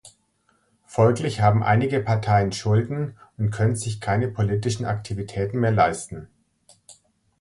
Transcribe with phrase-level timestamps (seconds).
[0.87, 6.27] Folglich haben einige Parteien Schulden und können sich keine politischen Aktivitäten mehr leisten.